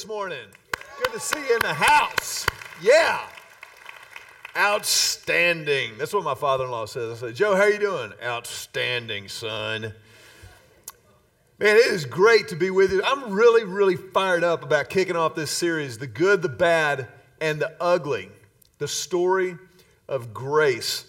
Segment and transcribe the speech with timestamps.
[0.00, 0.38] this morning?
[1.04, 2.46] Good to see you in the house.
[2.80, 3.20] Yeah.
[4.56, 5.98] Outstanding.
[5.98, 7.22] That's what my father-in-law says.
[7.22, 8.10] I said, Joe, how you doing?
[8.22, 9.92] Outstanding, son.
[11.58, 13.02] Man, it is great to be with you.
[13.04, 17.06] I'm really, really fired up about kicking off this series, The Good, the Bad,
[17.42, 18.30] and the Ugly,
[18.78, 19.58] the story
[20.08, 21.04] of grace.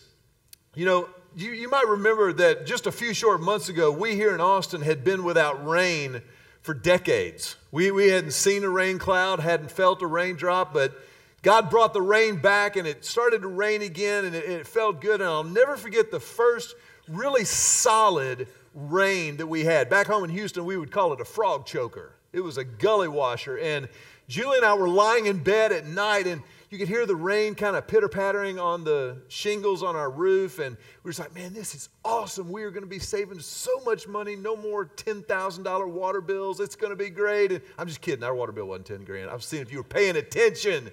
[0.76, 4.36] You know, you, you might remember that just a few short months ago, we here
[4.36, 6.22] in Austin had been without rain
[6.62, 7.56] for decades.
[7.72, 10.94] We, we hadn't seen a rain cloud, hadn't felt a raindrop, but
[11.42, 15.02] God brought the rain back and it started to rain again and it, it felt
[15.02, 15.22] good.
[15.22, 16.76] And I'll never forget the first
[17.08, 19.90] really solid rain that we had.
[19.90, 22.14] Back home in Houston, we would call it a frog choker.
[22.32, 23.58] It was a gully washer.
[23.58, 23.90] And
[24.28, 27.54] Julie and I were lying in bed at night and you could hear the rain
[27.54, 30.58] kind of pitter pattering on the shingles on our roof.
[30.58, 32.50] And we were just like, man, this is awesome.
[32.50, 34.38] We are going to be saving so much money.
[34.38, 36.62] No more $10,000 water bills.
[36.62, 37.52] It's going to be great.
[37.52, 38.24] And I'm just kidding.
[38.24, 39.30] Our water bill wasn't 10 grand.
[39.30, 40.90] I was seeing if you were paying attention.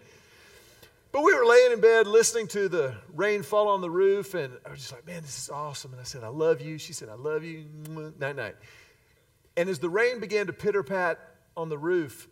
[1.12, 4.34] But we were laying in bed listening to the rain fall on the roof.
[4.34, 5.92] And I was just like, man, this is awesome.
[5.92, 6.78] And I said, I love you.
[6.78, 7.66] She said, I love you.
[8.18, 8.56] Night, night.
[9.56, 11.20] And as the rain began to pitter pat
[11.56, 12.26] on the roof,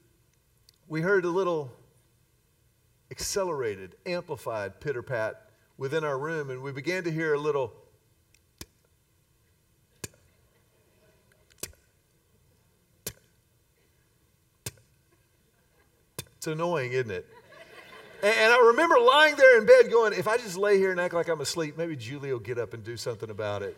[0.88, 1.70] we heard a little
[3.10, 7.72] accelerated, amplified pitter pat within our room, and we began to hear a little.
[16.36, 17.26] It's annoying, isn't it?
[18.22, 21.14] And I remember lying there in bed going, if I just lay here and act
[21.14, 23.76] like I'm asleep, maybe Julie will get up and do something about it.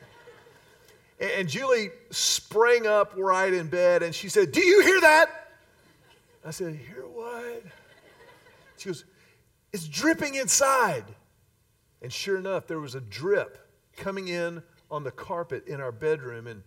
[1.21, 5.51] And Julie sprang up right in bed and she said, Do you hear that?
[6.45, 7.65] I said, Hear what?
[8.77, 9.05] She goes,
[9.73, 11.05] it's dripping inside.
[12.03, 13.59] And sure enough, there was a drip
[13.97, 16.47] coming in on the carpet in our bedroom.
[16.47, 16.63] And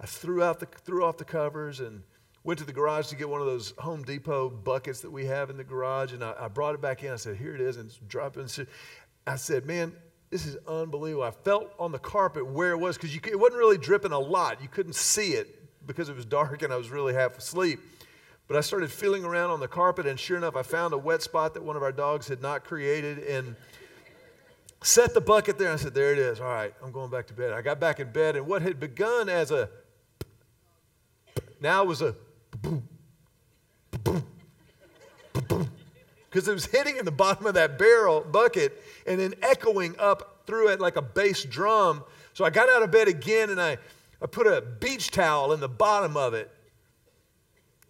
[0.00, 2.02] I threw, out the, threw off the covers and
[2.44, 5.50] went to the garage to get one of those Home Depot buckets that we have
[5.50, 6.12] in the garage.
[6.12, 7.12] And I, I brought it back in.
[7.12, 7.76] I said, Here it is.
[7.76, 8.48] And it's dropping.
[9.26, 9.92] I said, Man,
[10.30, 11.24] this is unbelievable.
[11.24, 14.60] I felt on the carpet where it was because it wasn't really dripping a lot.
[14.60, 17.80] You couldn't see it because it was dark and I was really half asleep.
[18.46, 21.22] But I started feeling around on the carpet, and sure enough, I found a wet
[21.22, 23.56] spot that one of our dogs had not created and
[24.82, 25.72] set the bucket there.
[25.72, 26.40] I said, There it is.
[26.40, 27.52] All right, I'm going back to bed.
[27.52, 29.70] I got back in bed, and what had begun as a
[31.60, 32.14] now was a
[36.34, 40.42] because it was hitting in the bottom of that barrel bucket and then echoing up
[40.46, 42.02] through it like a bass drum.
[42.32, 43.78] So I got out of bed again and I,
[44.20, 46.50] I put a beach towel in the bottom of it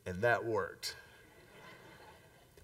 [0.07, 0.97] and that worked.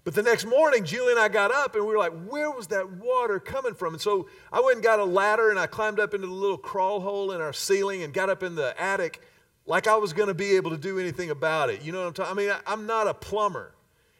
[0.03, 2.67] But the next morning, Julie and I got up and we were like, where was
[2.67, 3.93] that water coming from?
[3.93, 6.57] And so I went and got a ladder and I climbed up into the little
[6.57, 9.21] crawl hole in our ceiling and got up in the attic
[9.67, 11.83] like I was going to be able to do anything about it.
[11.83, 13.73] You know what I'm talking I mean, I'm not a plumber.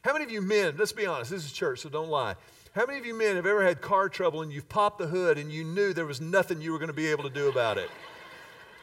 [0.03, 2.35] How many of you men, let's be honest, this is church, so don't lie.
[2.73, 5.37] How many of you men have ever had car trouble and you've popped the hood
[5.39, 7.77] and you knew there was nothing you were going to be able to do about
[7.77, 7.89] it?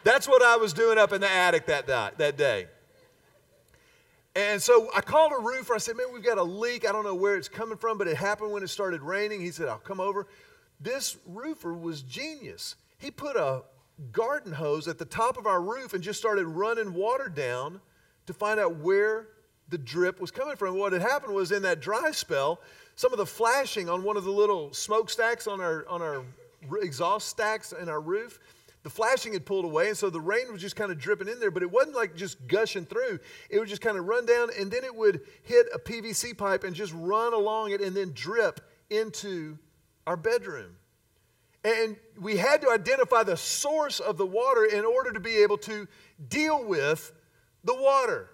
[0.03, 2.67] That's what I was doing up in the attic that, that day.
[4.39, 5.75] And so I called a roofer.
[5.75, 6.89] I said, Man, we've got a leak.
[6.89, 9.41] I don't know where it's coming from, but it happened when it started raining.
[9.41, 10.29] He said, I'll come over.
[10.81, 12.77] This roofer was genius.
[12.99, 13.65] He put a
[14.13, 17.81] garden hose at the top of our roof and just started running water down
[18.27, 19.27] to find out where
[19.71, 20.79] the drip was coming from.
[20.79, 22.61] What had happened was in that dry spell,
[22.95, 26.23] some of the flashing on one of the little smokestacks on our, on our
[26.81, 28.39] exhaust stacks in our roof
[28.83, 31.41] the flashing had pulled away, and so the rain was just kind of dripping in
[31.41, 33.19] there, but it wasn't like just gushing through.
[33.51, 36.65] It would just kind of run down, and then it would hit a PVC pipe
[36.65, 38.61] and just run along it and then drip
[38.91, 39.59] into
[40.07, 40.77] our bedroom.
[41.65, 45.59] And we had to identify the source of the water in order to be able
[45.59, 45.89] to
[46.29, 47.13] deal with
[47.65, 48.31] the water.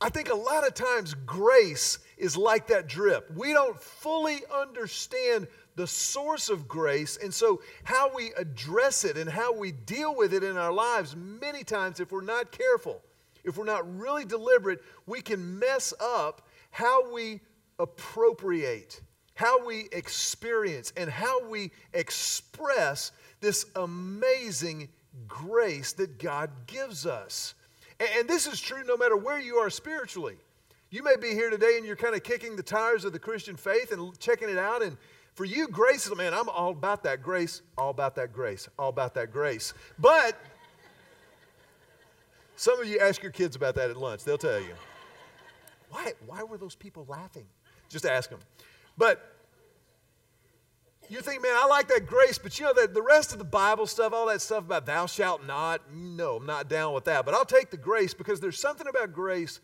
[0.00, 3.30] I think a lot of times grace is like that drip.
[3.36, 5.46] We don't fully understand
[5.80, 7.16] the source of grace.
[7.16, 11.16] And so, how we address it and how we deal with it in our lives,
[11.16, 13.00] many times, if we're not careful,
[13.44, 17.40] if we're not really deliberate, we can mess up how we
[17.78, 19.00] appropriate,
[19.32, 24.86] how we experience, and how we express this amazing
[25.26, 27.54] grace that God gives us.
[28.18, 30.36] And this is true no matter where you are spiritually.
[30.90, 33.56] You may be here today and you're kind of kicking the tires of the Christian
[33.56, 34.98] faith and checking it out and
[35.40, 38.90] for you, grace is, man, I'm all about that grace, all about that grace, all
[38.90, 39.72] about that grace.
[39.98, 40.38] But
[42.56, 44.74] some of you ask your kids about that at lunch, they'll tell you.
[45.88, 47.46] Why, why were those people laughing?
[47.88, 48.40] Just ask them.
[48.98, 49.34] But
[51.08, 53.44] you think, man, I like that grace, but you know that the rest of the
[53.44, 57.24] Bible stuff, all that stuff about thou shalt not, no, I'm not down with that.
[57.24, 59.60] But I'll take the grace because there's something about grace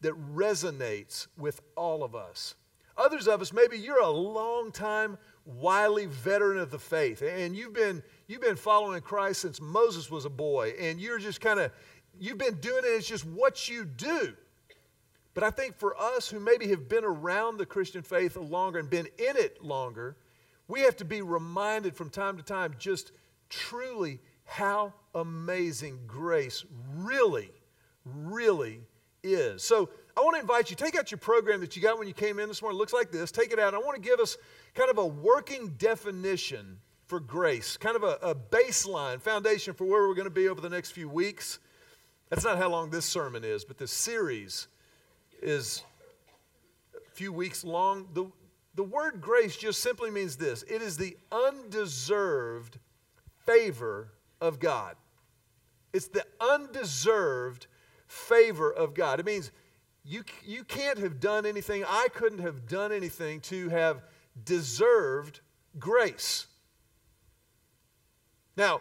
[0.00, 2.54] that resonates with all of us.
[3.00, 5.16] Others of us, maybe you're a long time,
[5.46, 10.26] wily veteran of the faith, and you've been, you've been following Christ since Moses was
[10.26, 11.72] a boy, and you're just kind of,
[12.18, 14.34] you've been doing it, it's just what you do.
[15.32, 18.90] But I think for us who maybe have been around the Christian faith longer and
[18.90, 20.18] been in it longer,
[20.68, 23.12] we have to be reminded from time to time just
[23.48, 27.50] truly how amazing grace really,
[28.04, 28.82] really
[29.22, 29.62] is.
[29.62, 29.88] So
[30.20, 32.38] I want to invite you, take out your program that you got when you came
[32.38, 32.76] in this morning.
[32.76, 33.32] It looks like this.
[33.32, 33.72] Take it out.
[33.72, 34.36] I want to give us
[34.74, 36.76] kind of a working definition
[37.06, 40.60] for grace, kind of a, a baseline, foundation for where we're going to be over
[40.60, 41.58] the next few weeks.
[42.28, 44.68] That's not how long this sermon is, but this series
[45.40, 45.84] is
[46.94, 48.06] a few weeks long.
[48.12, 48.26] The,
[48.74, 52.78] the word grace just simply means this it is the undeserved
[53.46, 54.96] favor of God.
[55.94, 57.68] It's the undeserved
[58.06, 59.18] favor of God.
[59.18, 59.50] It means
[60.04, 64.02] you, you can't have done anything, I couldn't have done anything to have
[64.44, 65.40] deserved
[65.78, 66.46] grace.
[68.56, 68.80] Now,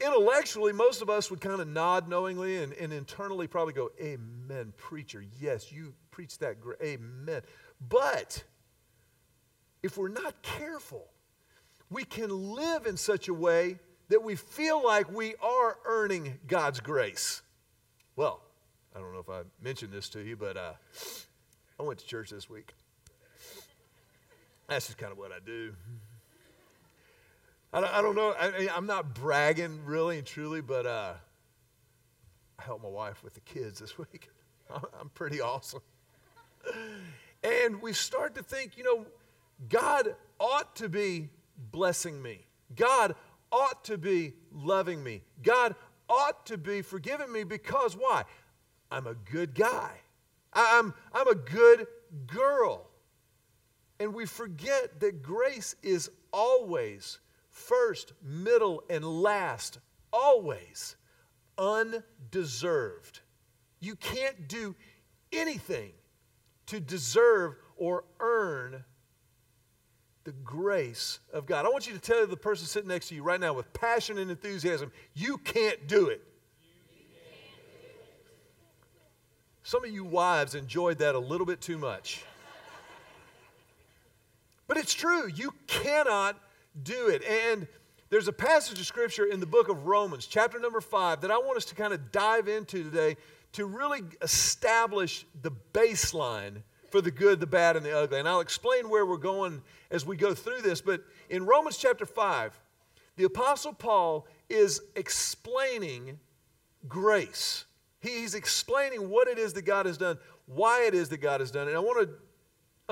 [0.00, 4.72] intellectually, most of us would kind of nod knowingly and, and internally probably go, Amen,
[4.76, 5.24] preacher.
[5.40, 6.60] Yes, you preach that.
[6.60, 7.42] Gra- Amen.
[7.88, 8.42] But
[9.82, 11.06] if we're not careful,
[11.90, 16.80] we can live in such a way that we feel like we are earning God's
[16.80, 17.42] grace.
[18.14, 18.40] Well,
[18.96, 20.72] I don't know if I mentioned this to you, but uh,
[21.78, 22.72] I went to church this week.
[24.68, 25.74] That's just kind of what I do.
[27.74, 28.30] I don't, I don't know.
[28.30, 31.12] I, am not bragging really and truly, but uh,
[32.58, 34.30] I helped my wife with the kids this week.
[34.98, 35.82] I'm pretty awesome.
[37.44, 39.04] And we start to think, you know,
[39.68, 41.28] God ought to be
[41.70, 42.46] blessing me.
[42.74, 43.14] God
[43.52, 45.22] ought to be loving me.
[45.42, 45.74] God
[46.08, 48.24] ought to be forgiving me because why?
[48.90, 49.90] I'm a good guy.
[50.52, 51.86] I'm, I'm a good
[52.26, 52.88] girl.
[53.98, 57.18] And we forget that grace is always
[57.50, 59.78] first, middle, and last,
[60.12, 60.96] always
[61.58, 63.20] undeserved.
[63.80, 64.74] You can't do
[65.32, 65.92] anything
[66.66, 68.84] to deserve or earn
[70.24, 71.64] the grace of God.
[71.64, 74.18] I want you to tell the person sitting next to you right now with passion
[74.18, 76.20] and enthusiasm, you can't do it.
[79.66, 82.24] Some of you wives enjoyed that a little bit too much.
[84.68, 86.38] But it's true, you cannot
[86.84, 87.24] do it.
[87.24, 87.66] And
[88.08, 91.38] there's a passage of scripture in the book of Romans, chapter number five, that I
[91.38, 93.16] want us to kind of dive into today
[93.54, 96.62] to really establish the baseline
[96.92, 98.20] for the good, the bad, and the ugly.
[98.20, 99.60] And I'll explain where we're going
[99.90, 100.80] as we go through this.
[100.80, 102.56] But in Romans chapter 5,
[103.16, 106.20] the Apostle Paul is explaining
[106.86, 107.64] grace.
[108.06, 111.50] He's explaining what it is that God has done, why it is that God has
[111.50, 111.70] done it.
[111.70, 112.14] And I want to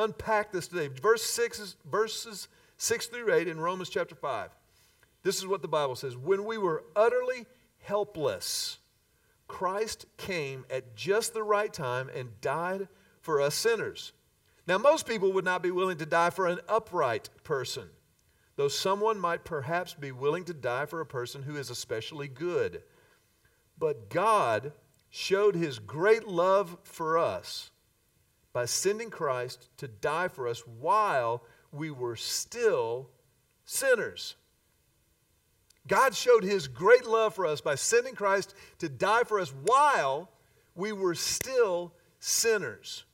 [0.03, 0.89] unpack this today.
[0.89, 4.51] Verse 6, verses 6 through 8 in Romans chapter 5.
[5.23, 7.47] This is what the Bible says When we were utterly
[7.79, 8.79] helpless,
[9.47, 12.89] Christ came at just the right time and died
[13.21, 14.13] for us sinners.
[14.67, 17.89] Now, most people would not be willing to die for an upright person,
[18.57, 22.83] though someone might perhaps be willing to die for a person who is especially good.
[23.79, 24.73] But God
[25.17, 27.71] showed his great love for us
[28.53, 33.09] by sending Christ to die for us while we were still
[33.65, 34.35] sinners.
[35.87, 40.31] God showed his great love for us by sending Christ to die for us while
[40.75, 43.05] we were still sinners.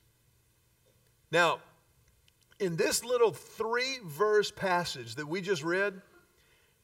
[1.31, 1.61] Now,
[2.61, 6.01] in this little three verse passage that we just read,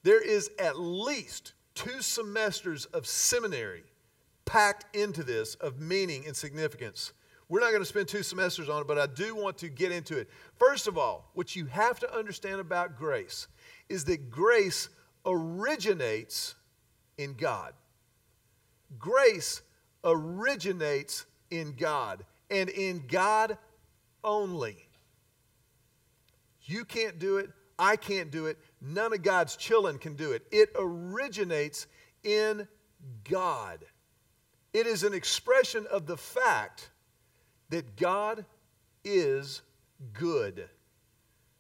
[0.02, 3.85] there is at least two semesters of seminary
[4.46, 7.12] packed into this of meaning and significance.
[7.48, 9.92] We're not going to spend two semesters on it, but I do want to get
[9.92, 10.28] into it.
[10.58, 13.46] First of all, what you have to understand about grace
[13.88, 14.88] is that grace
[15.24, 16.54] originates
[17.18, 17.72] in God.
[18.98, 19.62] Grace
[20.02, 23.58] originates in God and in God
[24.24, 24.88] only.
[26.62, 27.50] You can't do it.
[27.78, 28.58] I can't do it.
[28.80, 30.42] None of God's children can do it.
[30.50, 31.86] It originates
[32.24, 32.66] in
[33.28, 33.84] God.
[34.76, 36.90] It is an expression of the fact
[37.71, 38.45] that God
[39.06, 39.62] is
[40.12, 40.68] good.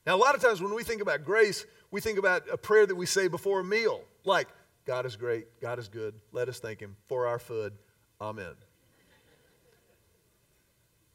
[0.06, 2.84] Now, a lot of times when we think about grace, we think about a prayer
[2.84, 4.48] that we say before a meal, like,
[4.84, 7.72] God is great, God is good, let us thank Him for our food.
[8.20, 8.52] Amen.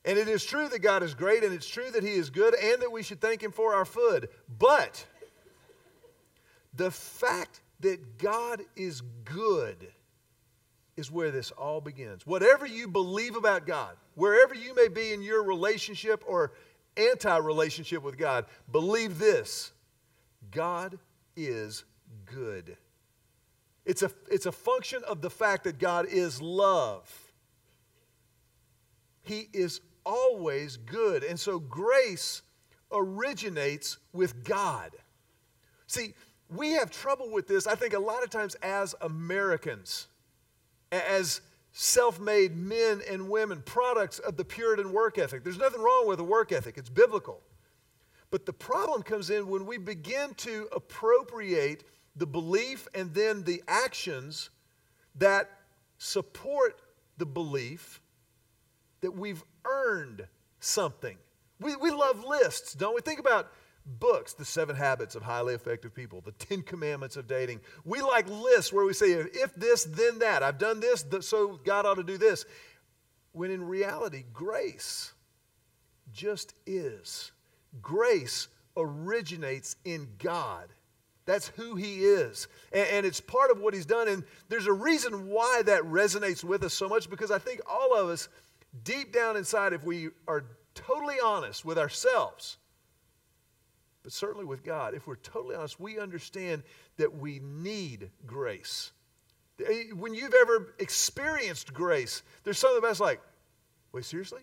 [0.04, 2.56] And it is true that God is great, and it's true that He is good,
[2.56, 4.28] and that we should thank Him for our food.
[4.58, 5.06] But
[6.74, 9.94] the fact that God is good
[10.98, 12.26] is where this all begins.
[12.26, 16.52] Whatever you believe about God, wherever you may be in your relationship or
[16.98, 19.72] anti relationship with God, believe this
[20.52, 21.00] God
[21.36, 21.86] is
[22.26, 22.78] good.
[23.86, 27.10] It's a, it's a function of the fact that God is love.
[29.24, 31.24] He is always good.
[31.24, 32.42] And so grace
[32.92, 34.92] originates with God.
[35.88, 36.14] See,
[36.50, 40.08] we have trouble with this, I think, a lot of times as Americans,
[40.92, 45.44] as self made men and women, products of the Puritan work ethic.
[45.44, 47.42] There's nothing wrong with a work ethic, it's biblical.
[48.30, 51.84] But the problem comes in when we begin to appropriate
[52.16, 54.50] the belief and then the actions
[55.16, 55.50] that
[55.98, 56.82] support
[57.18, 58.02] the belief
[59.02, 60.26] that we've earned
[60.60, 61.18] something.
[61.60, 63.02] We, we love lists, don't we?
[63.02, 63.52] Think about
[63.86, 67.62] books, The Seven Habits of Highly Effective People, The Ten Commandments of Dating.
[67.86, 70.44] We like lists where we say, if this, then that.
[70.44, 72.46] I've done this, so God ought to do this.
[73.34, 75.14] When in reality, grace
[76.12, 77.32] just is.
[77.82, 80.68] Grace originates in God.
[81.26, 82.48] That's who He is.
[82.74, 84.08] And, and, it's part of what He's done.
[84.08, 87.96] And there's a reason why that resonates with us so much because I think all
[87.96, 88.28] of us,
[88.84, 92.58] deep down inside, if we are totally honest with ourselves,
[94.04, 96.64] but certainly with God, if we're totally honest, we understand
[96.98, 98.92] that we need grace.
[99.66, 103.22] Eh, when you've ever experienced grace, there's something us like,
[103.92, 104.42] wait, seriously?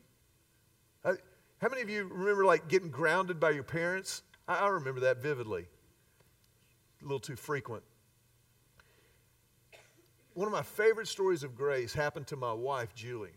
[1.61, 4.23] How many of you remember like getting grounded by your parents?
[4.47, 5.67] I remember that vividly.
[7.03, 7.83] A little too frequent.
[10.35, 13.35] One of my favorite stories of grace happened to my wife, Julie.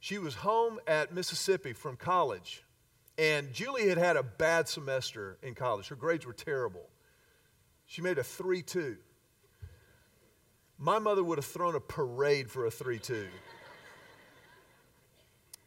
[0.00, 2.64] She was home at Mississippi from college,
[3.18, 5.88] and Julie had had a bad semester in college.
[5.88, 6.88] Her grades were terrible.
[7.86, 8.96] She made a 3 2.
[10.78, 13.26] My mother would have thrown a parade for a 3 2.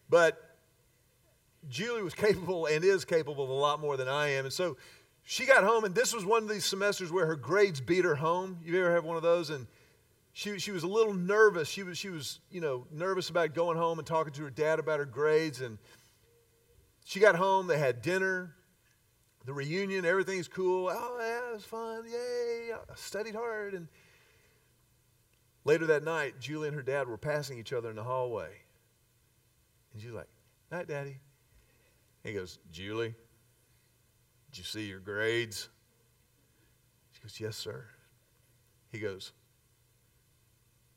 [0.10, 0.58] But
[1.70, 4.46] Julie was capable and is capable of a lot more than I am.
[4.46, 4.78] And so
[5.24, 8.16] she got home, and this was one of these semesters where her grades beat her
[8.16, 8.60] home.
[8.64, 9.50] You ever have one of those?
[9.50, 9.66] And
[10.34, 11.68] she, she was a little nervous.
[11.68, 14.78] She was, she was, you know, nervous about going home and talking to her dad
[14.80, 15.62] about her grades.
[15.62, 15.80] And
[17.06, 18.56] she got home, they had dinner,
[19.46, 20.90] the reunion, everything's cool.
[20.92, 22.04] Oh, yeah, it was fun.
[22.08, 22.72] Yay.
[22.74, 23.76] I studied hard.
[23.76, 23.88] And
[25.64, 28.50] later that night, Julie and her dad were passing each other in the hallway.
[29.94, 30.28] And she's like,
[30.72, 31.20] Night, Daddy.
[32.24, 33.14] He goes, Julie,
[34.50, 35.70] did you see your grades?
[37.12, 37.86] She goes, Yes, sir.
[38.92, 39.32] He goes,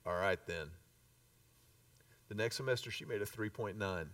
[0.06, 0.70] All right, then.
[2.30, 4.06] The next semester, she made a 3.9.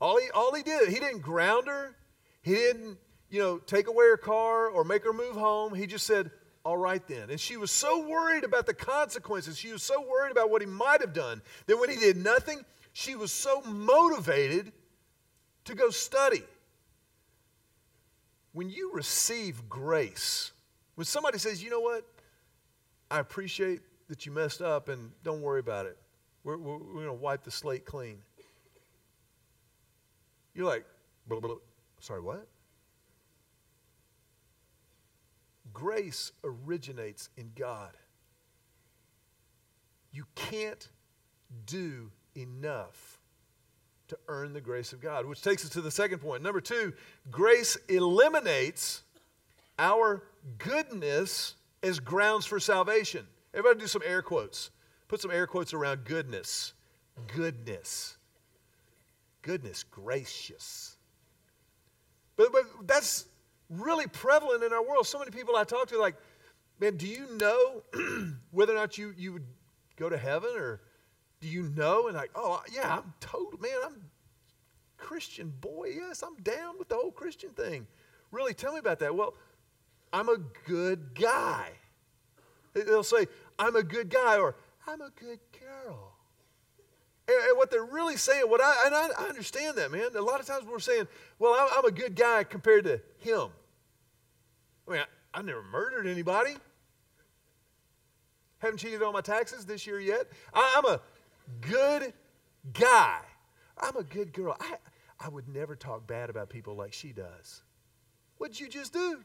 [0.00, 1.94] All he, all he did, he didn't ground her.
[2.42, 2.98] He didn't,
[3.30, 5.74] you know, take away her car or make her move home.
[5.74, 6.30] He just said,
[6.64, 7.30] all right then.
[7.30, 9.58] And she was so worried about the consequences.
[9.58, 12.64] She was so worried about what he might have done that when he did nothing,
[12.92, 14.72] she was so motivated
[15.64, 16.42] to go study.
[18.52, 20.52] When you receive grace,
[20.94, 22.04] when somebody says, you know what,
[23.10, 25.96] I appreciate that you messed up and don't worry about it,
[26.44, 28.18] we're, we're, we're going to wipe the slate clean.
[30.58, 30.84] You're like,
[31.28, 31.54] blah, blah,
[32.00, 32.48] sorry, what?
[35.72, 37.92] Grace originates in God.
[40.10, 40.88] You can't
[41.64, 43.20] do enough
[44.08, 46.42] to earn the grace of God, which takes us to the second point.
[46.42, 46.92] Number two,
[47.30, 49.02] grace eliminates
[49.78, 50.24] our
[50.58, 53.24] goodness as grounds for salvation.
[53.54, 54.70] Everybody do some air quotes.
[55.06, 56.72] Put some air quotes around goodness.
[57.32, 58.17] Goodness.
[59.42, 60.96] Goodness gracious.
[62.36, 63.26] But, but that's
[63.70, 65.06] really prevalent in our world.
[65.06, 66.16] So many people I talk to, like,
[66.80, 67.82] man, do you know
[68.50, 69.46] whether or not you, you would
[69.96, 70.80] go to heaven or
[71.40, 72.08] do you know?
[72.08, 74.04] And like, oh, yeah, I'm total, man, I'm
[74.96, 75.92] Christian boy.
[75.94, 77.86] Yes, I'm down with the whole Christian thing.
[78.30, 79.14] Really, tell me about that.
[79.14, 79.34] Well,
[80.12, 81.70] I'm a good guy.
[82.74, 83.26] They'll say,
[83.58, 84.54] I'm a good guy, or
[84.86, 86.17] I'm a good girl.
[87.28, 90.08] And, what they're really saying, what I, and I, I, understand that, man.
[90.16, 91.06] A lot of times we're saying,
[91.38, 93.50] well, I'm, I'm a good guy compared to him.
[94.86, 96.56] I mean, I, I never murdered anybody.
[98.60, 100.26] Haven't cheated on my taxes this year yet.
[100.54, 101.00] I, I'm a
[101.60, 102.14] good
[102.72, 103.18] guy.
[103.76, 104.56] I'm a good girl.
[104.58, 104.76] I,
[105.20, 107.62] I would never talk bad about people like she does.
[108.38, 109.20] What'd you just do?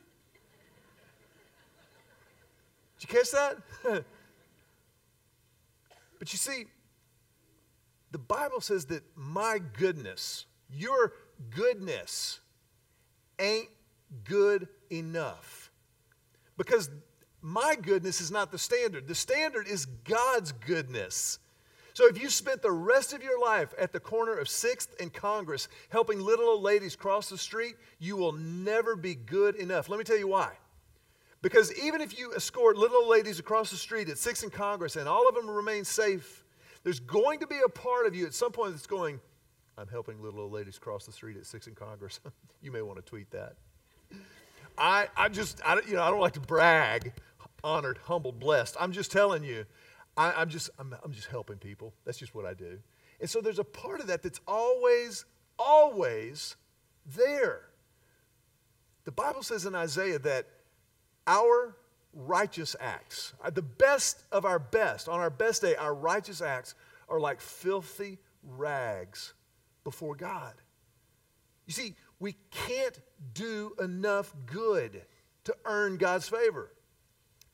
[2.99, 3.57] Did you catch that?
[6.19, 6.65] but you see,
[8.13, 11.13] the Bible says that my goodness, your
[11.49, 12.39] goodness,
[13.39, 13.69] ain't
[14.23, 15.71] good enough.
[16.55, 16.91] Because
[17.41, 19.07] my goodness is not the standard.
[19.07, 21.39] The standard is God's goodness.
[21.95, 25.11] So if you spent the rest of your life at the corner of 6th and
[25.11, 29.89] Congress helping little old ladies cross the street, you will never be good enough.
[29.89, 30.51] Let me tell you why.
[31.41, 34.97] Because even if you escort little old ladies across the street at 6th and Congress
[34.97, 36.42] and all of them remain safe,
[36.83, 39.19] there's going to be a part of you at some point that's going,
[39.77, 42.19] I'm helping little old ladies cross the street at 6 in Congress.
[42.61, 43.55] you may want to tweet that.
[44.77, 47.13] I, I just, I, you know, I don't like to brag,
[47.63, 48.75] honored, humbled, blessed.
[48.79, 49.65] I'm just telling you,
[50.17, 51.93] I, am just, I'm, I'm just helping people.
[52.05, 52.79] That's just what I do.
[53.19, 55.25] And so there's a part of that that's always,
[55.57, 56.55] always
[57.05, 57.69] there.
[59.05, 60.47] The Bible says in Isaiah that
[61.27, 61.75] our
[62.13, 66.75] righteous acts, uh, the best of our best, on our best day, our righteous acts
[67.09, 69.33] are like filthy rags
[69.83, 70.53] before God.
[71.65, 72.99] You see, we can't
[73.33, 75.01] do enough good
[75.45, 76.71] to earn God's favor.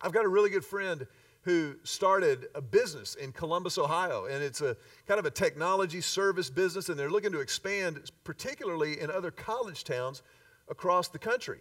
[0.02, 1.08] I've got a really good friend
[1.42, 4.76] who started a business in Columbus, Ohio, and it's a
[5.08, 9.84] kind of a technology service business, and they're looking to expand, particularly in other college
[9.84, 10.22] towns
[10.70, 11.60] across the country.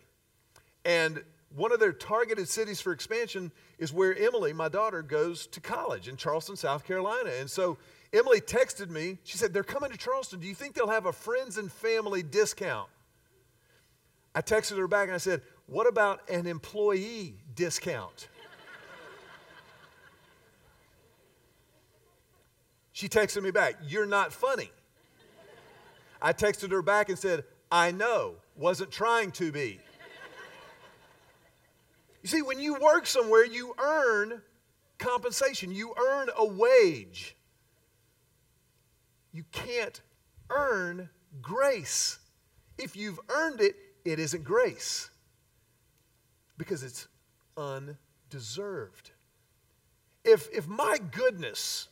[0.84, 1.22] And
[1.54, 6.08] one of their targeted cities for expansion is where Emily, my daughter, goes to college
[6.08, 7.30] in Charleston, South Carolina.
[7.38, 7.78] And so
[8.12, 9.18] Emily texted me.
[9.24, 10.40] She said, They're coming to Charleston.
[10.40, 12.88] Do you think they'll have a friends and family discount?
[14.34, 18.28] I texted her back and I said, What about an employee discount?
[22.92, 24.70] She texted me back, You're not funny.
[26.20, 29.80] I texted her back and said, I know, wasn't trying to be.
[32.22, 34.42] You see, when you work somewhere, you earn
[34.98, 37.36] compensation, you earn a wage.
[39.32, 40.00] You can't
[40.50, 41.08] earn
[41.40, 42.18] grace.
[42.76, 45.10] If you've earned it, it isn't grace
[46.56, 47.06] because it's
[47.56, 49.12] undeserved.
[50.24, 51.88] If, if my goodness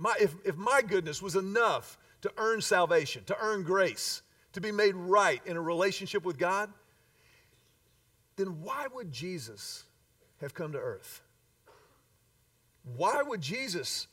[0.00, 4.22] my, if, if my goodness was enough to earn salvation, to earn grace,
[4.54, 6.72] to be made right in a relationship with God,
[8.36, 9.84] then why would Jesus
[10.40, 11.22] have come to earth?
[12.96, 14.06] Why would Jesus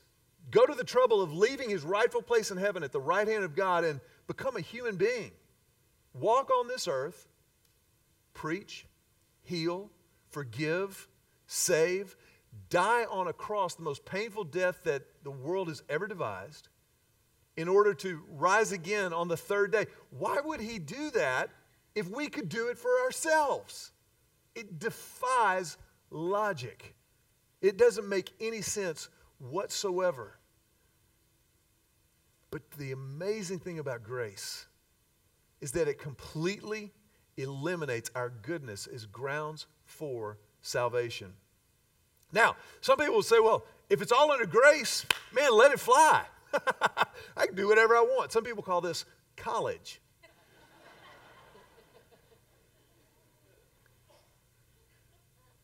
[0.51, 3.43] go to the trouble of leaving his rightful place in heaven at the right hand
[3.43, 5.31] of God and become a human being?
[6.13, 7.27] Walk on this earth,
[8.33, 8.85] preach,
[9.43, 9.89] heal,
[10.29, 11.07] forgive,
[11.47, 12.15] save,
[12.69, 16.69] die on a cross, the most painful death that the world has ever devised,
[17.55, 19.85] in order to rise again on the third day.
[20.09, 21.49] Why would he do that
[21.95, 23.91] if we could do it for ourselves?
[24.57, 25.77] It defies
[26.09, 26.95] logic.
[27.61, 30.39] It doesn't make any sense whatsoever.
[32.49, 34.65] But the amazing thing about grace
[35.61, 36.91] is that it completely
[37.37, 41.33] eliminates our goodness as grounds for salvation.
[42.33, 46.23] Now, some people will say, well, if it's all under grace, man, let it fly.
[47.37, 48.31] I can do whatever I want.
[48.31, 50.01] Some people call this college.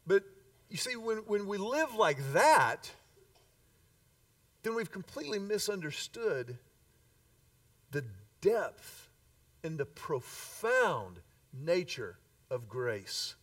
[0.06, 0.24] But
[0.70, 2.92] you see, when, when we live like that,
[4.64, 6.58] then we've completely misunderstood
[7.92, 8.04] the
[8.42, 9.10] depth
[9.64, 11.20] and the profound
[11.54, 12.18] nature
[12.50, 13.36] of grace.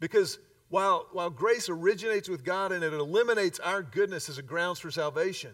[0.00, 4.78] Because while, while grace originates with God and it eliminates our goodness as a grounds
[4.78, 5.52] for salvation,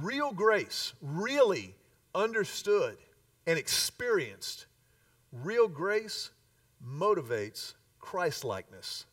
[0.00, 1.74] real grace, really
[2.14, 2.96] understood
[3.46, 4.66] and experienced,
[5.32, 6.30] real grace
[6.86, 9.06] motivates Christlikeness.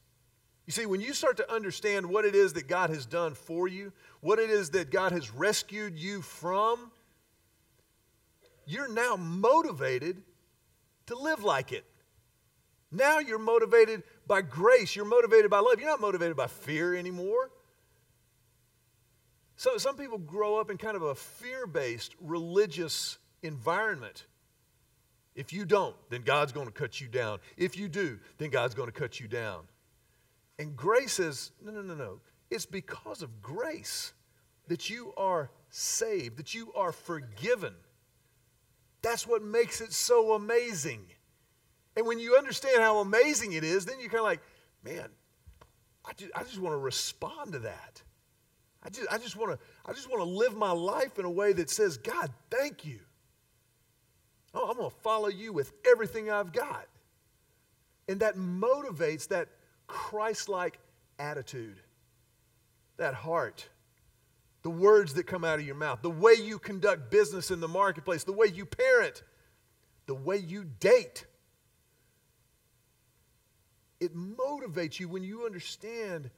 [0.65, 3.67] You see, when you start to understand what it is that God has done for
[3.67, 6.91] you, what it is that God has rescued you from,
[8.65, 10.21] you're now motivated
[11.07, 11.85] to live like it.
[12.91, 14.95] Now you're motivated by grace.
[14.95, 15.79] You're motivated by love.
[15.79, 17.49] You're not motivated by fear anymore.
[19.55, 24.25] So some people grow up in kind of a fear-based religious environment.
[25.35, 27.39] If you don't, then God's going to cut you down.
[27.57, 29.63] If you do, then God's going to cut you down.
[30.59, 32.19] And grace says, no, no, no, no.
[32.49, 34.13] It's because of grace
[34.67, 37.73] that you are saved, that you are forgiven.
[39.01, 41.05] That's what makes it so amazing.
[41.95, 44.41] And when you understand how amazing it is, then you're kind of like,
[44.83, 45.09] man,
[46.05, 48.01] I just, I just want to respond to that.
[48.83, 51.29] I just, I just want to I just want to live my life in a
[51.29, 52.99] way that says, God, thank you.
[54.53, 56.87] Oh, I'm going to follow you with everything I've got.
[58.07, 59.47] And that motivates that
[59.87, 60.79] Christ like
[61.19, 61.77] attitude,
[62.97, 63.67] that heart,
[64.63, 67.67] the words that come out of your mouth, the way you conduct business in the
[67.67, 69.23] marketplace, the way you parent,
[70.05, 71.25] the way you date.
[74.01, 76.29] it motivates you when you understand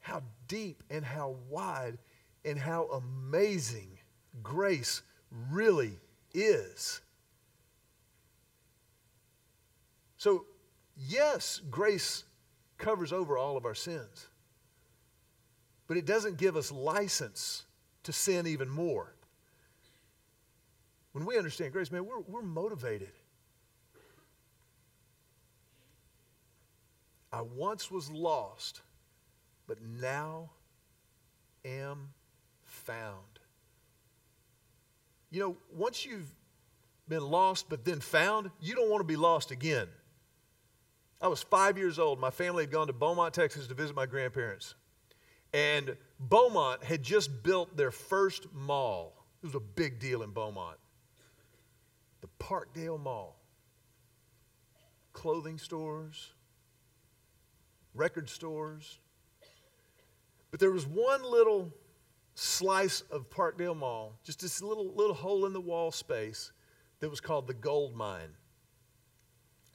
[0.00, 1.96] how deep and how wide
[2.44, 3.88] and how amazing
[4.42, 5.00] grace
[5.48, 5.92] really
[6.34, 7.00] is.
[10.22, 10.44] So,
[10.96, 12.22] yes, grace
[12.78, 14.28] covers over all of our sins,
[15.88, 17.64] but it doesn't give us license
[18.04, 19.16] to sin even more.
[21.10, 23.10] When we understand grace, man, we're, we're motivated.
[27.32, 28.80] I once was lost,
[29.66, 30.50] but now
[31.64, 32.10] am
[32.64, 33.40] found.
[35.32, 36.32] You know, once you've
[37.08, 39.88] been lost but then found, you don't want to be lost again.
[41.22, 42.18] I was five years old.
[42.18, 44.74] My family had gone to Beaumont, Texas to visit my grandparents.
[45.54, 49.24] And Beaumont had just built their first mall.
[49.40, 50.78] It was a big deal in Beaumont.
[52.22, 53.36] The Parkdale Mall.
[55.12, 56.30] Clothing stores,
[57.94, 58.98] record stores.
[60.50, 61.72] But there was one little
[62.34, 66.50] slice of Parkdale Mall, just this little, little hole in the wall space
[67.00, 68.34] that was called the gold mine.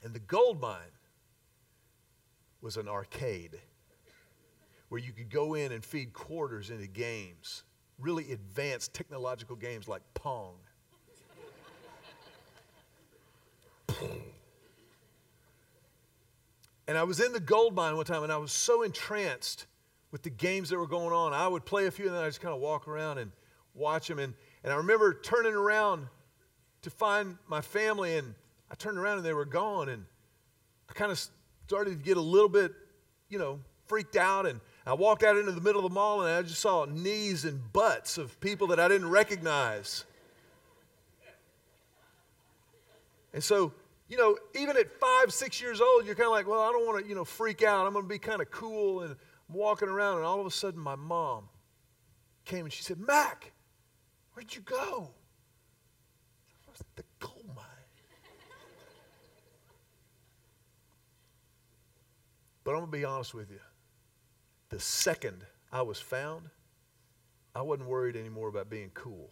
[0.03, 0.91] And the gold mine
[2.67, 3.57] was an arcade
[4.89, 7.63] where you could go in and feed quarters into games,
[7.97, 10.55] really advanced technological games like Pong.
[16.89, 19.65] and I was in the gold mine one time and I was so entranced
[20.11, 21.31] with the games that were going on.
[21.31, 23.31] I would play a few and then I just kind of walk around and
[23.75, 24.19] watch them.
[24.19, 24.33] And,
[24.65, 26.05] and I remember turning around
[26.81, 28.35] to find my family and
[28.69, 29.87] I turned around and they were gone.
[29.87, 30.03] And
[30.89, 31.29] I kind of
[31.67, 32.71] started to get a little bit,
[33.27, 34.45] you know, freaked out.
[34.45, 37.43] And I walked out into the middle of the mall and I just saw knees
[37.43, 40.05] and butts of people that I didn't recognize.
[43.33, 43.73] And so,
[44.07, 46.85] you know, even at five, six years old, you're kind of like, well, I don't
[46.85, 47.85] want to, you know, freak out.
[47.85, 49.01] I'm going to be kind of cool.
[49.01, 51.49] And I'm walking around, and all of a sudden, my mom
[52.45, 53.51] came and she said, Mac,
[54.33, 55.11] where'd you go?
[56.65, 57.65] I was at the gold mine.
[62.67, 63.61] But I'm going to be honest with you.
[64.71, 66.49] The second I was found,
[67.55, 69.29] I wasn't worried anymore about being cool.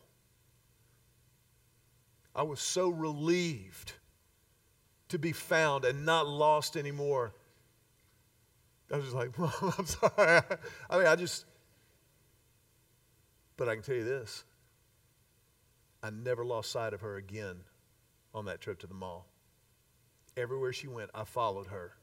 [2.33, 3.91] I was so relieved
[5.09, 7.33] to be found and not lost anymore
[8.89, 10.41] I was just like, Mom, I'm sorry.
[10.89, 11.43] I mean, I just,
[13.57, 14.45] but I can tell you this
[16.01, 17.57] I never lost sight of her again
[18.33, 19.27] on that trip to the mall.
[20.37, 21.95] Everywhere she went, I followed her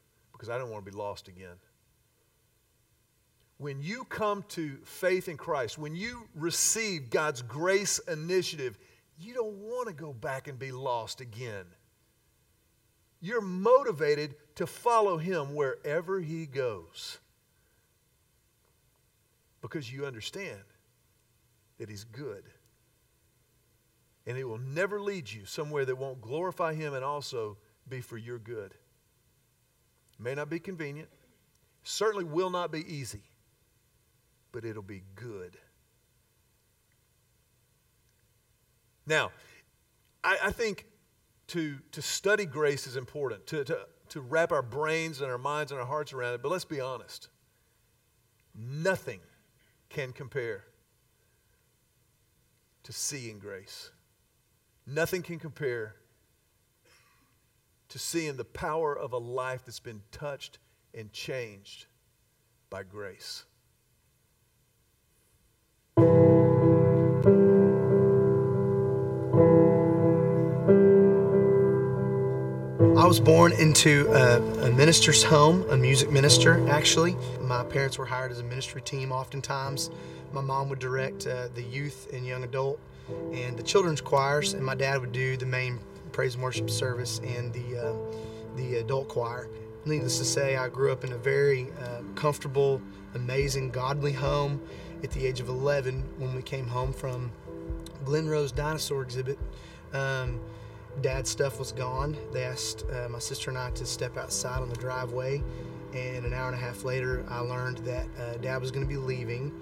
[0.43, 1.55] because I don't want to be lost again.
[3.59, 8.77] When you come to faith in Christ, when you receive God's grace initiative,
[9.21, 11.65] you don't want to go back and be lost again.
[13.21, 17.21] You're motivated to follow him wherever he goes
[19.61, 20.59] because you understand
[21.79, 22.43] that he's good.
[24.27, 28.19] And he will never lead you somewhere that won't glorify him and also be for
[28.19, 28.75] your good.
[30.23, 31.09] May not be convenient,
[31.83, 33.23] certainly will not be easy,
[34.53, 35.57] but it'll be good.
[39.05, 39.33] Now,
[40.23, 40.87] I, I think
[41.49, 43.79] to, to study grace is important, to, to,
[44.11, 46.43] to wrap our brains and our minds and our hearts around it.
[46.43, 47.29] But let's be honest
[48.55, 49.21] nothing
[49.89, 50.65] can compare
[52.83, 53.91] to seeing grace.
[54.87, 55.95] Nothing can compare
[57.93, 60.59] to seeing the power of a life that's been touched
[60.95, 61.85] and changed
[62.71, 63.45] by grace.
[65.99, 66.03] I
[73.07, 77.15] was born into a, a, minister's home, a music minister, actually.
[77.43, 79.91] My parents were hired as a ministry team oftentimes.
[80.33, 82.81] My mom would direct uh, the youth and young adult
[83.35, 85.79] and the children's choirs, and my dad would do the main
[86.13, 87.93] praise and worship service and the, uh,
[88.57, 89.49] the adult choir.
[89.85, 92.81] Needless to say, I grew up in a very uh, comfortable,
[93.15, 94.61] amazing, godly home
[95.03, 97.33] at the age of 11 when we came home from
[98.05, 99.39] Glen Rose Dinosaur Exhibit.
[99.93, 100.41] Um,
[101.01, 102.17] Dad's stuff was gone.
[102.33, 105.43] They asked uh, my sister and I to step outside on the driveway,
[105.95, 108.89] and an hour and a half later, I learned that uh, Dad was going to
[108.89, 109.53] be leaving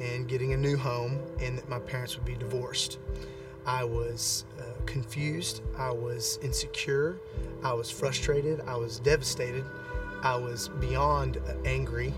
[0.00, 2.98] and getting a new home, and that my parents would be divorced.
[3.66, 5.62] I was uh, confused.
[5.76, 7.20] I was insecure.
[7.62, 8.60] I was frustrated.
[8.66, 9.64] I was devastated.
[10.22, 12.12] I was beyond angry,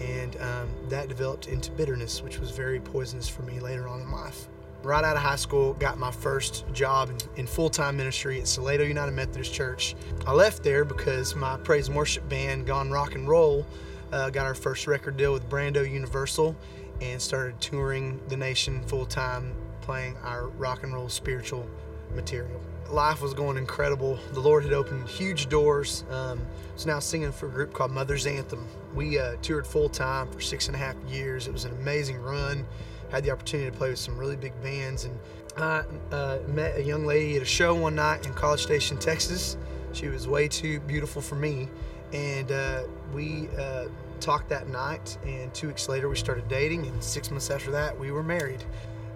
[0.00, 4.10] and um, that developed into bitterness, which was very poisonous for me later on in
[4.10, 4.48] life.
[4.82, 8.46] right out of high school, got my first job in, in full time ministry at
[8.46, 9.94] Salado United Methodist Church.
[10.26, 13.64] I left there because my praise and worship band, Gone Rock and Roll,
[14.12, 16.54] uh, got our first record deal with Brando Universal
[17.00, 21.66] and started touring the nation full time, playing our rock and roll spiritual
[22.14, 22.60] material.
[22.90, 24.18] Life was going incredible.
[24.32, 26.04] The Lord had opened huge doors.
[26.10, 28.66] Um, was now singing for a group called Mother's Anthem.
[28.94, 31.46] We uh, toured full time for six and a half years.
[31.46, 32.66] It was an amazing run
[33.10, 35.04] had the opportunity to play with some really big bands.
[35.04, 35.18] And
[35.56, 39.56] I uh, met a young lady at a show one night in College Station, Texas.
[39.92, 41.68] She was way too beautiful for me.
[42.12, 43.86] And uh, we uh,
[44.20, 45.18] talked that night.
[45.24, 46.86] And two weeks later, we started dating.
[46.86, 48.64] And six months after that, we were married.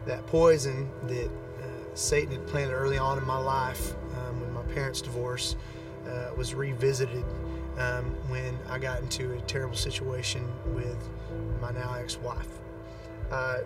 [0.07, 1.31] That poison that
[1.95, 5.57] Satan had planted early on in my life um, when my parents divorced
[6.09, 7.25] uh, was revisited
[7.79, 11.09] um, when I got into a terrible situation with
[11.61, 12.49] my now ex wife.
[13.31, 13.59] Uh,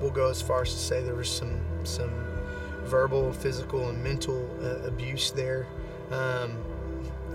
[0.00, 2.10] we'll go as far as to say there was some some
[2.84, 5.66] verbal, physical, and mental uh, abuse there.
[6.10, 6.56] Um,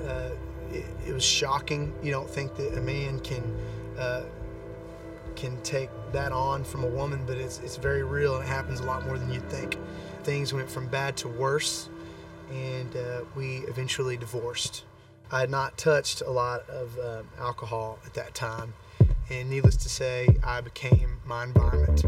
[0.05, 0.29] uh,
[0.71, 1.93] it, it, was shocking.
[2.03, 3.57] You don't think that a man can
[3.97, 4.23] uh,
[5.35, 8.79] can take that on from a woman, but it's it's very real and it happens
[8.79, 9.77] a lot more than you'd think.
[10.27, 11.87] Things went from bad to worse,
[12.51, 14.83] and uh, we eventually divorced.
[15.31, 18.73] I had not touched a lot of um, alcohol at that time,
[19.29, 22.03] and needless to say, I became my environment.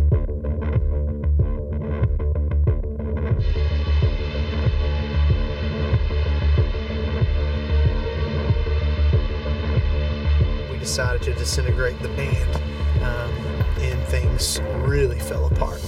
[10.70, 12.56] We decided to disintegrate the band,
[13.02, 13.32] um,
[13.80, 15.82] and things really fell apart.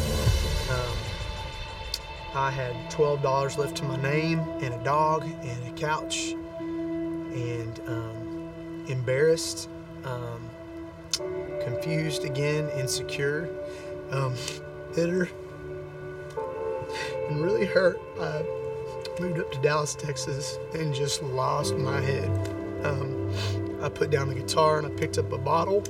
[2.34, 8.86] I had $12 left to my name, and a dog, and a couch, and um,
[8.88, 9.70] embarrassed,
[10.06, 10.50] um,
[11.62, 13.50] confused again, insecure,
[14.12, 14.34] um,
[14.96, 15.30] bitter,
[17.28, 18.00] and really hurt.
[18.20, 18.44] I
[19.20, 22.30] moved up to Dallas, Texas, and just lost my head.
[22.84, 23.30] Um,
[23.82, 25.84] I put down the guitar and I picked up a bottle.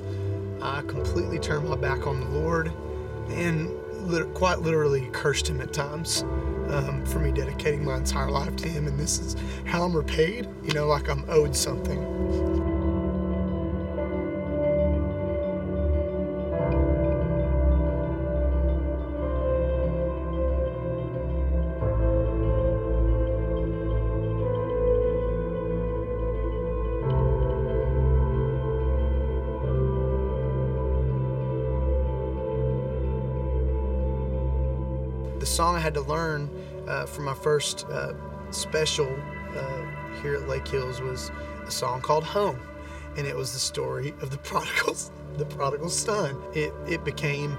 [0.60, 2.72] I completely turned my back on the Lord
[3.28, 3.70] and
[4.02, 6.22] lit- quite literally cursed Him at times
[6.68, 8.86] um, for me dedicating my entire life to Him.
[8.86, 12.51] And this is how I'm repaid, you know, like I'm owed something.
[35.46, 36.50] Song I had to learn
[36.88, 38.12] uh, for my first uh,
[38.50, 39.08] special
[39.56, 39.86] uh,
[40.22, 41.30] here at Lake Hills was
[41.66, 42.60] a song called Home.
[43.16, 44.96] And it was the story of the prodigal,
[45.36, 46.42] the prodigal son.
[46.54, 47.56] It, it became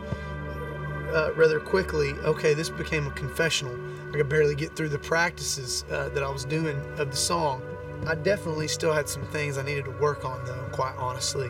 [1.13, 3.77] uh, rather quickly, okay, this became a confessional.
[4.09, 7.61] I could barely get through the practices uh, that I was doing of the song.
[8.07, 11.49] I definitely still had some things I needed to work on, though, quite honestly.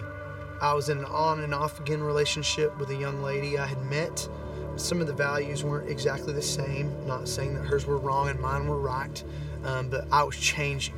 [0.62, 3.82] I was in an on and off again relationship with a young lady I had
[3.84, 4.30] met
[4.76, 6.94] some of the values weren't exactly the same.
[7.02, 9.24] I'm not saying that hers were wrong and mine were right,
[9.64, 10.96] um, but I was changing.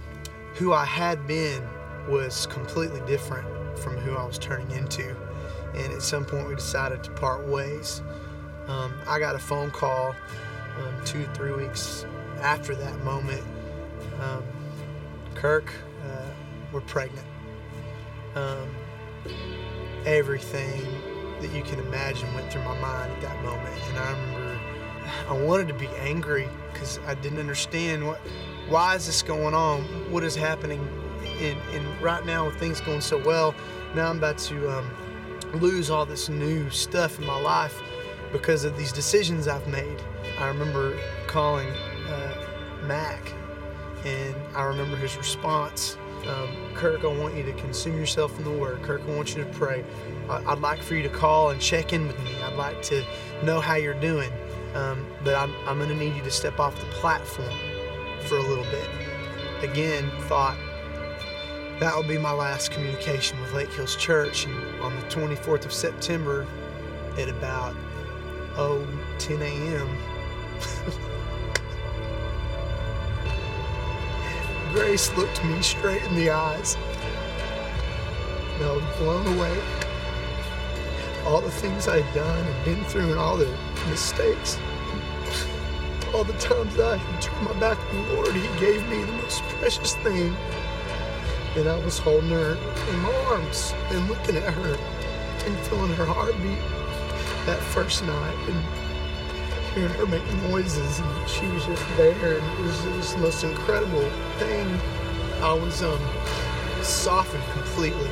[0.55, 1.67] Who I had been
[2.07, 3.47] was completely different
[3.79, 5.15] from who I was turning into.
[5.75, 8.01] And at some point, we decided to part ways.
[8.67, 10.15] Um, I got a phone call
[10.77, 12.05] um, two, three weeks
[12.39, 13.43] after that moment.
[14.21, 14.43] Um,
[15.35, 15.73] Kirk,
[16.05, 16.25] uh,
[16.71, 17.27] we're pregnant.
[18.35, 18.73] Um,
[20.05, 20.85] everything
[21.45, 23.75] that you can imagine went through my mind at that moment.
[23.89, 24.60] And I remember
[25.29, 28.19] I wanted to be angry because I didn't understand what,
[28.67, 29.84] why is this going on?
[30.12, 30.79] What is happening?
[31.39, 33.53] And, and right now, with things going so well,
[33.93, 34.89] now I'm about to um,
[35.53, 37.79] lose all this new stuff in my life
[38.31, 40.01] because of these decisions I've made.
[40.39, 42.47] I remember calling uh,
[42.84, 43.34] Mac,
[44.03, 48.51] and I remember his response um, Kirk, I want you to consume yourself in the
[48.51, 48.81] Word.
[48.83, 49.83] Kirk, I want you to pray.
[50.29, 52.35] I'd like for you to call and check in with me.
[52.41, 53.05] I'd like to
[53.43, 54.31] know how you're doing.
[54.73, 57.53] Um, but I'm, I'm going to need you to step off the platform
[58.27, 58.88] for a little bit.
[59.61, 60.57] Again, thought
[61.79, 64.45] that will be my last communication with Lake Hills Church.
[64.45, 66.47] And on the 24th of September,
[67.17, 67.75] at about
[68.57, 68.85] oh
[69.19, 69.97] 10 a.m.,
[74.75, 76.75] Grace looked me straight in the eyes.
[78.55, 79.57] And I was blown away.
[81.25, 83.47] All the things I had done and been through and all the
[83.89, 84.59] mistakes.
[86.13, 89.13] All the times I had turned my back on the Lord, He gave me the
[89.13, 90.35] most precious thing.
[91.55, 92.57] And I was holding her
[92.89, 94.77] in my arms and looking at her
[95.45, 96.59] and feeling her heartbeat
[97.45, 98.49] that first night.
[98.49, 98.84] And
[99.75, 103.43] hearing her make noises, and she was just there, and it was, was the most
[103.43, 104.09] incredible
[104.39, 104.79] thing.
[105.41, 105.99] I was um,
[106.81, 108.09] softened completely.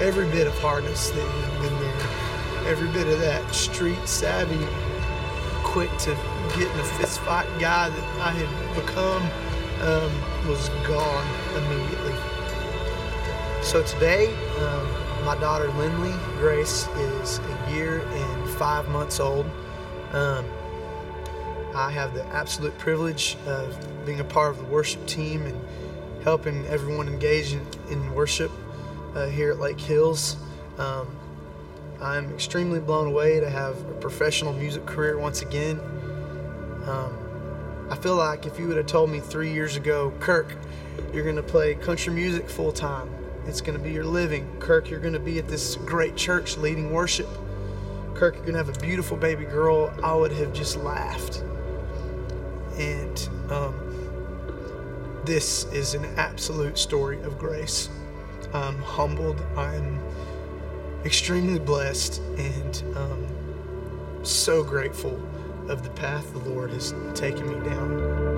[0.00, 4.66] Every bit of hardness that had been there, every bit of that street savvy,
[5.62, 6.10] quick to
[6.56, 9.22] get in a fist fight guy that I had become
[9.82, 12.14] um, was gone immediately.
[13.62, 19.46] So today, um, my daughter Lindley Grace is a year and five months old.
[20.12, 20.44] Um,
[21.74, 23.76] I have the absolute privilege of
[24.06, 25.60] being a part of the worship team and
[26.24, 28.50] helping everyone engage in, in worship
[29.14, 30.36] uh, here at Lake Hills.
[30.78, 31.08] Um,
[32.00, 35.80] I'm extremely blown away to have a professional music career once again.
[36.86, 37.16] Um,
[37.90, 40.56] I feel like if you would have told me three years ago, Kirk,
[41.12, 43.10] you're going to play country music full time,
[43.46, 44.46] it's going to be your living.
[44.60, 47.28] Kirk, you're going to be at this great church leading worship.
[48.14, 49.92] Kirk, you're going to have a beautiful baby girl.
[50.02, 51.42] I would have just laughed.
[52.78, 53.74] And um,
[55.24, 57.88] this is an absolute story of grace.
[58.54, 59.40] I'm humbled.
[59.56, 60.00] I'm
[61.04, 63.26] extremely blessed and um,
[64.22, 65.20] so grateful
[65.68, 68.37] of the path the Lord has taken me down.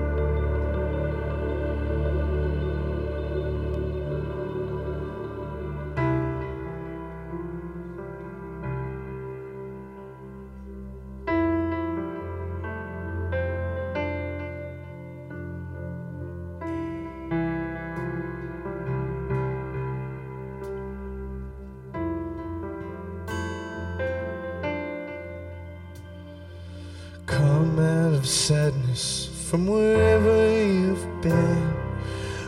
[28.41, 31.75] Sadness from wherever you've been.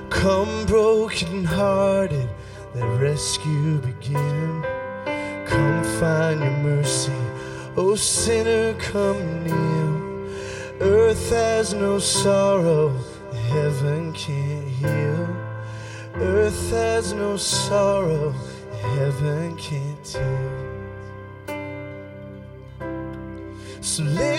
[0.10, 2.28] Come broken hearted,
[2.74, 4.66] let rescue begin.
[5.46, 7.14] Come find your mercy,
[7.78, 9.94] oh sinner, come kneel.
[10.82, 12.90] Earth has no sorrow,
[13.50, 15.28] heaven can't heal.
[16.16, 18.34] Earth has no sorrow,
[18.96, 20.74] heaven can't heal.
[23.82, 24.33] So lay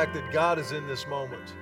[0.00, 1.52] fact that God is in this moment.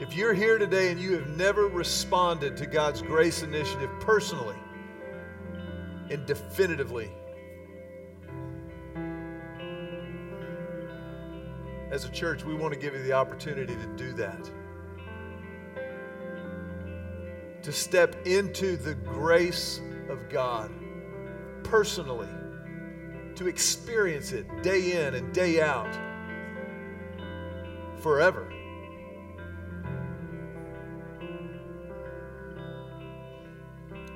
[0.00, 4.56] If you're here today and you have never responded to God's grace initiative personally
[6.08, 7.10] and definitively,
[11.90, 14.50] as a church, we want to give you the opportunity to do that.
[17.64, 20.70] To step into the grace of God
[21.64, 22.28] personally,
[23.36, 25.94] to experience it day in and day out,
[28.00, 28.50] forever.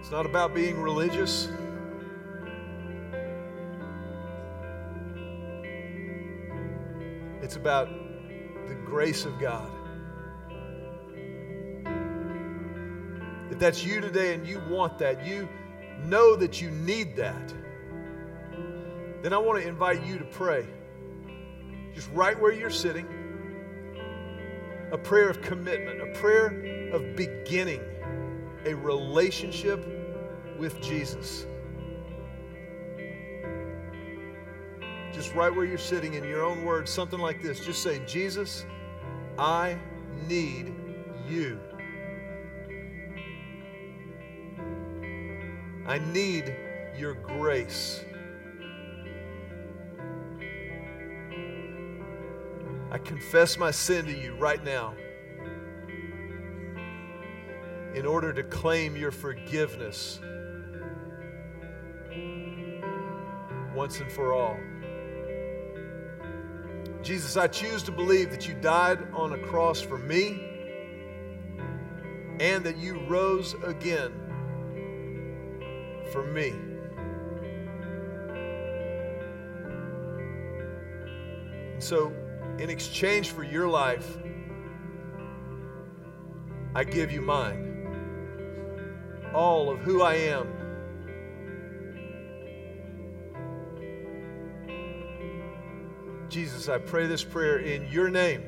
[0.00, 1.48] It's not about being religious.
[7.42, 7.88] It's about
[8.68, 9.70] the grace of God.
[13.50, 15.48] If that's you today and you want that, you
[16.04, 17.52] know that you need that,
[19.22, 20.66] then I want to invite you to pray.
[21.94, 23.06] Just right where you're sitting,
[24.92, 27.80] a prayer of commitment, a prayer of beginning
[28.66, 29.86] a relationship
[30.58, 31.46] with Jesus.
[35.20, 37.60] just right where you're sitting in your own words, something like this.
[37.60, 38.64] Just say, Jesus,
[39.38, 39.78] I
[40.26, 40.74] need
[41.28, 41.60] you.
[45.86, 46.56] I need
[46.96, 48.02] your grace.
[53.00, 54.94] Confess my sin to you right now
[57.94, 60.20] in order to claim your forgiveness
[63.74, 64.56] once and for all.
[67.02, 70.46] Jesus, I choose to believe that you died on a cross for me
[72.40, 74.12] and that you rose again
[76.12, 76.54] for me.
[81.78, 82.12] So,
[82.60, 84.18] in exchange for your life,
[86.74, 87.66] I give you mine.
[89.34, 90.60] All of who I am
[96.30, 98.44] Jesus, I pray this prayer in your name.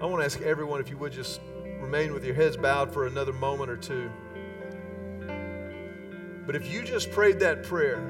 [0.00, 1.42] I want to ask everyone if you would just
[1.80, 4.10] remain with your heads bowed for another moment or two.
[6.46, 8.02] But if you just prayed that prayer,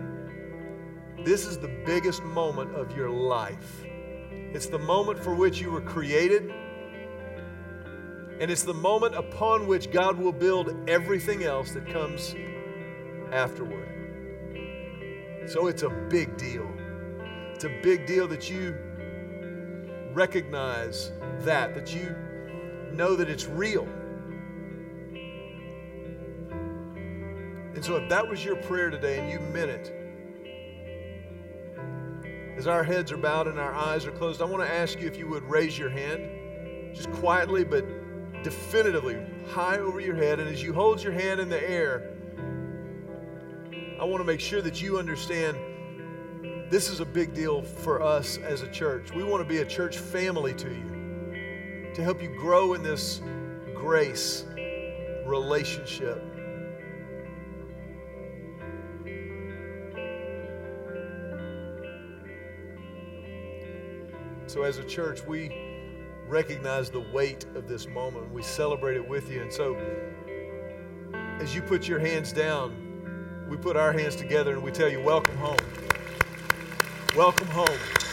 [1.24, 3.84] this is the biggest moment of your life.
[4.52, 6.52] It's the moment for which you were created.
[8.40, 12.34] And it's the moment upon which God will build everything else that comes
[13.32, 13.88] afterward.
[15.46, 16.68] So it's a big deal.
[17.54, 18.76] It's a big deal that you
[20.12, 22.14] recognize that, that you
[22.92, 23.86] know that it's real.
[27.84, 29.92] And so if that was your prayer today and you meant it,
[32.56, 35.06] as our heads are bowed and our eyes are closed, I want to ask you
[35.06, 37.84] if you would raise your hand, just quietly, but
[38.42, 39.18] definitively
[39.50, 40.40] high over your head.
[40.40, 42.14] And as you hold your hand in the air,
[44.00, 45.54] I want to make sure that you understand
[46.70, 49.12] this is a big deal for us as a church.
[49.12, 53.20] We want to be a church family to you to help you grow in this
[53.74, 54.46] grace
[55.26, 56.33] relationship.
[64.54, 65.50] So, as a church, we
[66.28, 68.32] recognize the weight of this moment.
[68.32, 69.42] We celebrate it with you.
[69.42, 69.76] And so,
[71.40, 75.00] as you put your hands down, we put our hands together and we tell you,
[75.00, 75.56] Welcome home.
[77.16, 78.03] Welcome home.